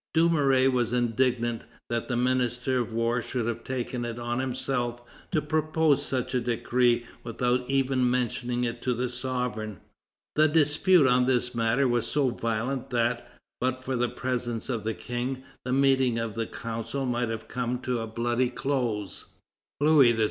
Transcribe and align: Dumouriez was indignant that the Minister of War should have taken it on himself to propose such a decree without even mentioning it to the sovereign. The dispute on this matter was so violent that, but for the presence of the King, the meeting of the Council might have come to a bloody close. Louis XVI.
Dumouriez 0.15 0.71
was 0.71 0.93
indignant 0.93 1.63
that 1.87 2.07
the 2.07 2.17
Minister 2.17 2.79
of 2.79 2.91
War 2.91 3.21
should 3.21 3.45
have 3.45 3.63
taken 3.63 4.03
it 4.03 4.17
on 4.17 4.39
himself 4.39 4.99
to 5.29 5.43
propose 5.43 6.03
such 6.03 6.33
a 6.33 6.41
decree 6.41 7.05
without 7.23 7.69
even 7.69 8.09
mentioning 8.09 8.63
it 8.63 8.81
to 8.81 8.95
the 8.95 9.07
sovereign. 9.07 9.79
The 10.35 10.47
dispute 10.47 11.05
on 11.05 11.27
this 11.27 11.53
matter 11.53 11.87
was 11.87 12.07
so 12.07 12.31
violent 12.31 12.89
that, 12.89 13.29
but 13.59 13.83
for 13.83 13.95
the 13.95 14.09
presence 14.09 14.69
of 14.69 14.85
the 14.85 14.95
King, 14.95 15.43
the 15.63 15.71
meeting 15.71 16.17
of 16.17 16.33
the 16.33 16.47
Council 16.47 17.05
might 17.05 17.29
have 17.29 17.47
come 17.47 17.79
to 17.81 17.99
a 17.99 18.07
bloody 18.07 18.49
close. 18.49 19.25
Louis 19.79 20.15
XVI. 20.15 20.19